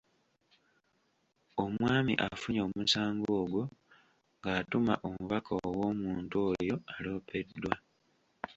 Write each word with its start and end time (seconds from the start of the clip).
Omwami 1.63 2.13
afunye 2.27 2.61
omusango 2.67 3.29
ogwo 3.43 3.61
ng’atuma 4.37 4.93
omubaka 5.07 5.51
ew’omuntu 5.73 6.35
oyo 6.49 6.75
aloopeddwa. 6.93 7.73